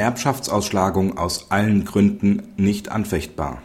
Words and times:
Erbschaftsausschlagung 0.00 1.18
aus 1.18 1.50
allen 1.50 1.84
Gründen 1.84 2.54
nicht 2.56 2.90
anfechtbar. 2.90 3.62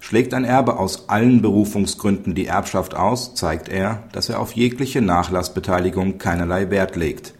Schlägt 0.00 0.34
ein 0.34 0.44
Erbe 0.44 0.78
aus 0.78 1.08
allen 1.08 1.42
Berufungsgründen 1.42 2.34
die 2.34 2.46
Erbschaft 2.46 2.96
aus, 2.96 3.34
zeigt 3.36 3.68
er, 3.68 4.02
dass 4.10 4.28
er 4.28 4.40
auf 4.40 4.52
jegliche 4.52 5.00
Nachlassbeteiligung 5.00 6.18
keinerlei 6.18 6.70
Wert 6.70 6.96
legt. 6.96 7.34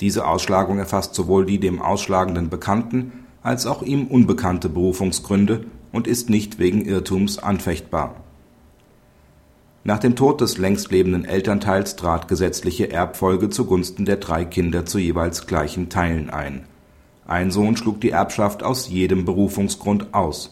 Diese 0.00 0.26
Ausschlagung 0.26 0.78
erfasst 0.78 1.14
sowohl 1.14 1.46
die 1.46 1.60
dem 1.60 1.80
Ausschlagenden 1.80 2.50
bekannten 2.50 3.12
als 3.42 3.64
auch 3.64 3.82
ihm 3.82 4.08
unbekannte 4.08 4.68
Berufungsgründe 4.68 5.66
und 5.92 6.08
ist 6.08 6.30
nicht 6.30 6.58
wegen 6.58 6.84
Irrtums 6.84 7.38
anfechtbar. 7.38 8.16
Nach 9.84 10.00
dem 10.00 10.16
Tod 10.16 10.40
des 10.40 10.58
längst 10.58 10.90
lebenden 10.90 11.24
Elternteils 11.24 11.94
trat 11.94 12.26
gesetzliche 12.26 12.90
Erbfolge 12.90 13.50
zugunsten 13.50 14.04
der 14.04 14.16
drei 14.16 14.44
Kinder 14.44 14.84
zu 14.84 14.98
jeweils 14.98 15.46
gleichen 15.46 15.88
Teilen 15.88 16.28
ein. 16.28 16.66
Ein 17.30 17.52
Sohn 17.52 17.76
schlug 17.76 18.00
die 18.00 18.10
Erbschaft 18.10 18.64
aus 18.64 18.88
jedem 18.88 19.24
Berufungsgrund 19.24 20.14
aus. 20.14 20.50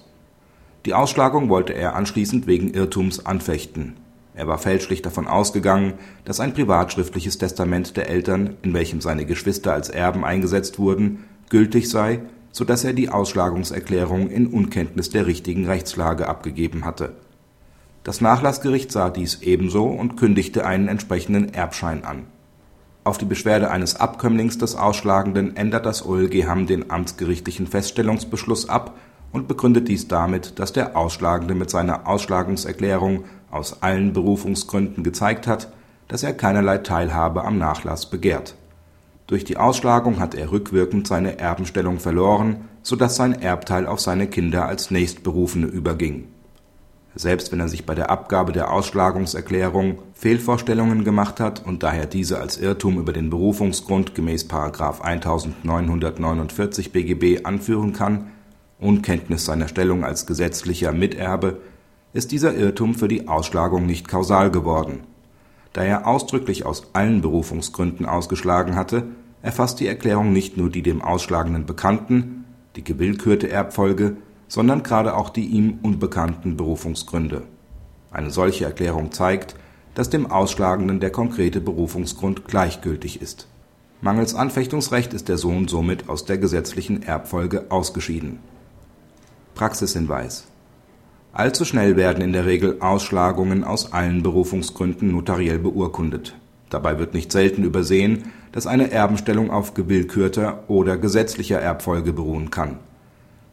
Die 0.87 0.95
Ausschlagung 0.95 1.49
wollte 1.49 1.73
er 1.73 1.97
anschließend 1.97 2.47
wegen 2.47 2.73
Irrtums 2.73 3.27
anfechten. 3.27 3.97
Er 4.37 4.47
war 4.47 4.59
fälschlich 4.59 5.03
davon 5.03 5.27
ausgegangen, 5.27 5.95
dass 6.25 6.39
ein 6.39 6.55
privatschriftliches 6.55 7.37
Testament 7.37 7.97
der 7.97 8.09
Eltern, 8.09 8.59
in 8.63 8.75
welchem 8.75 9.01
seine 9.01 9.27
Geschwister 9.27 9.73
als 9.73 9.89
Erben 9.89 10.25
eingesetzt 10.25 10.79
wurden, 10.79 11.25
gültig 11.49 11.91
sei, 11.91 12.21
so 12.53 12.65
dass 12.65 12.85
er 12.85 12.93
die 12.93 13.09
Ausschlagungserklärung 13.09 14.31
in 14.31 14.47
Unkenntnis 14.47 15.11
der 15.11 15.27
richtigen 15.27 15.67
Rechtslage 15.67 16.29
abgegeben 16.29 16.85
hatte. 16.85 17.15
Das 18.05 18.21
Nachlassgericht 18.21 18.93
sah 18.93 19.11
dies 19.11 19.43
ebenso 19.43 19.87
und 19.87 20.17
kündigte 20.17 20.65
einen 20.65 20.87
entsprechenden 20.87 21.53
Erbschein 21.53 22.05
an. 22.05 22.27
Auf 23.09 23.17
die 23.17 23.25
Beschwerde 23.25 23.71
eines 23.71 23.97
Abkömmlings 23.97 24.59
des 24.59 24.77
Ausschlagenden 24.77 25.57
ändert 25.57 25.87
das 25.87 26.05
OLG 26.05 26.47
Hamm 26.47 26.67
den 26.67 26.91
amtsgerichtlichen 26.91 27.67
Feststellungsbeschluss 27.67 28.69
ab 28.69 28.99
und 29.33 29.49
begründet 29.49 29.89
dies 29.89 30.09
damit, 30.09 30.59
dass 30.59 30.75
der 30.75 30.95
Ausschlagende 30.95 31.55
mit 31.55 31.71
seiner 31.71 32.07
Ausschlagungserklärung 32.07 33.25
aus 33.51 33.83
allen 33.83 34.13
Berufungsgründen 34.13 35.05
gezeigt 35.05 35.47
hat, 35.47 35.73
dass 36.09 36.23
er 36.23 36.35
keinerlei 36.35 36.77
Teilhabe 36.77 37.45
am 37.45 37.57
Nachlass 37.57 38.11
begehrt. 38.11 38.57
Durch 39.27 39.43
die 39.43 39.57
Ausschlagung 39.57 40.19
hat 40.19 40.35
er 40.35 40.53
rückwirkend 40.53 41.09
seine 41.09 41.39
Erbenstellung 41.39 42.01
verloren, 42.01 42.69
so 42.83 42.95
dass 42.95 43.17
sein 43.17 43.41
Erbteil 43.41 43.87
auf 43.87 44.01
seine 44.01 44.27
Kinder 44.27 44.67
als 44.67 44.91
Nächstberufene 44.91 45.67
überging. 45.67 46.29
Selbst 47.19 47.51
wenn 47.51 47.59
er 47.59 47.69
sich 47.69 47.85
bei 47.85 47.95
der 47.97 48.11
Abgabe 48.11 48.53
der 48.53 48.73
Ausschlagungserklärung 48.73 49.99
Fehlvorstellungen 50.15 51.03
gemacht 51.03 51.41
hat 51.41 51.67
und 51.67 51.83
daher 51.83 52.07
diese 52.07 52.39
als 52.39 52.57
Irrtum 52.59 52.99
über 52.99 53.13
den 53.13 53.29
Berufungsgrund 53.29 54.15
gemäß§ 54.15 54.47
1949 55.01 56.93
BGB 56.93 57.45
anführen 57.45 57.93
kann 57.93 58.29
Unkenntnis 58.81 59.45
seiner 59.45 59.67
Stellung 59.67 60.05
als 60.05 60.27
gesetzlicher 60.27 60.93
Miterbe, 60.93 61.61
ist 62.13 62.31
dieser 62.31 62.55
Irrtum 62.55 62.95
für 62.95 63.09
die 63.09 63.27
Ausschlagung 63.27 63.87
nicht 63.87 64.07
kausal 64.07 64.51
geworden. 64.51 65.01
Da 65.73 65.83
er 65.83 66.07
ausdrücklich 66.07 66.65
aus 66.65 66.91
allen 66.93 67.21
Berufungsgründen 67.21 68.07
ausgeschlagen 68.07 68.77
hatte, 68.77 69.05
erfasst 69.43 69.81
die 69.81 69.89
Erklärung 69.89 70.33
nicht 70.33 70.57
nur 70.57 70.71
die 70.71 70.83
dem 70.83 71.03
Ausschlagenden 71.03 71.67
bekannten, 71.67 72.45
die 72.77 72.85
gewillkürte 72.85 73.51
Erbfolge, 73.51 74.17
sondern 74.49 74.83
gerade 74.83 75.15
auch 75.15 75.31
die 75.31 75.47
ihm 75.47 75.79
unbekannten 75.83 76.57
Berufungsgründe. 76.57 77.43
Eine 78.11 78.31
solche 78.31 78.65
Erklärung 78.65 79.13
zeigt, 79.13 79.55
dass 79.95 80.11
dem 80.11 80.31
Ausschlagenden 80.31 81.01
der 81.01 81.11
konkrete 81.11 81.61
Berufungsgrund 81.61 82.47
gleichgültig 82.47 83.21
ist. 83.21 83.47
Mangels 84.01 84.35
Anfechtungsrecht 84.35 85.13
ist 85.13 85.29
der 85.29 85.39
Sohn 85.39 85.69
somit 85.69 86.09
aus 86.09 86.25
der 86.25 86.39
gesetzlichen 86.39 87.03
Erbfolge 87.03 87.67
ausgeschieden 87.69 88.39
Praxishinweis 89.57 90.47
Allzu 91.33 91.65
schnell 91.65 91.97
werden 91.97 92.23
in 92.23 92.33
der 92.33 92.47
Regel 92.47 92.77
Ausschlagungen 92.81 93.65
aus 93.65 93.93
allen 93.93 94.23
Berufungsgründen 94.23 95.11
notariell 95.11 95.59
beurkundet. 95.59 96.37
Dabei 96.71 96.99
wird 96.99 97.13
nicht 97.13 97.33
selten 97.33 97.65
übersehen, 97.65 98.33
dass 98.53 98.69
eine 98.69 98.93
Erbenstellung 98.93 99.51
auf 99.51 99.75
gewillkürter 99.75 100.65
oder 100.69 100.97
gesetzlicher 100.97 101.61
Erbfolge 101.61 102.13
beruhen 102.13 102.51
kann. 102.51 102.79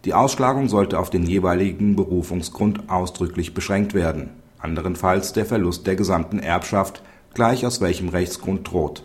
Die 0.06 0.14
Ausschlagung 0.14 0.70
sollte 0.70 1.00
auf 1.00 1.10
den 1.10 1.24
jeweiligen 1.24 1.96
Berufungsgrund 1.96 2.90
ausdrücklich 2.90 3.56
beschränkt 3.56 3.96
werden, 3.96 4.30
anderenfalls 4.60 5.34
der 5.34 5.46
Verlust 5.46 5.88
der 5.88 5.96
gesamten 5.96 6.38
Erbschaft, 6.38 7.02
gleich 7.34 7.66
aus 7.66 7.82
welchem 7.82 8.10
Rechtsgrund 8.10 8.72
droht. 8.72 9.04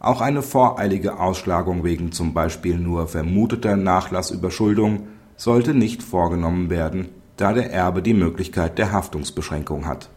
Auch 0.00 0.20
eine 0.20 0.42
voreilige 0.42 1.18
Ausschlagung 1.18 1.84
wegen 1.84 2.12
zum 2.12 2.34
Beispiel 2.34 2.76
nur 2.76 3.08
vermuteter 3.08 3.76
Nachlassüberschuldung 3.76 5.08
sollte 5.36 5.72
nicht 5.72 6.02
vorgenommen 6.02 6.68
werden, 6.68 7.08
da 7.38 7.54
der 7.54 7.72
Erbe 7.72 8.02
die 8.02 8.14
Möglichkeit 8.14 8.76
der 8.76 8.92
Haftungsbeschränkung 8.92 9.86
hat 9.86 10.10